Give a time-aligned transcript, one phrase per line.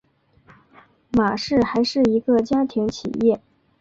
[1.11, 3.39] 玛氏还是一个家庭企业。